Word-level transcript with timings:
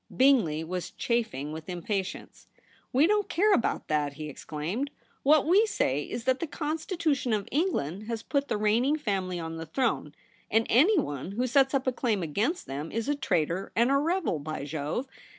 Bingley 0.17 0.63
was 0.63 0.89
chafing 0.89 1.51
with 1.51 1.69
impatience. 1.69 2.47
* 2.69 2.91
We 2.91 3.05
don't 3.05 3.29
care 3.29 3.53
about 3.53 3.87
that,' 3.87 4.13
he 4.13 4.29
exclaimed.' 4.29 4.89
What 5.21 5.45
we 5.45 5.67
say 5.67 6.01
is 6.01 6.23
that 6.23 6.39
the 6.39 6.47
Constitution 6.47 7.33
of 7.33 7.47
England 7.51 8.07
has 8.07 8.23
put 8.23 8.47
the 8.47 8.57
reigning 8.57 8.95
family 8.97 9.39
on 9.39 9.57
the 9.57 9.67
throne, 9.67 10.15
and 10.49 10.65
anyone 10.71 11.33
who 11.33 11.45
sets 11.45 11.75
up 11.75 11.85
a 11.85 11.91
claim 11.91 12.23
against 12.23 12.65
them 12.65 12.91
is 12.91 13.07
a 13.07 13.13
traitor 13.13 13.71
and 13.75 13.91
a 13.91 13.97
rebel, 13.97 14.39
by 14.39 14.63
Jove 14.63 15.07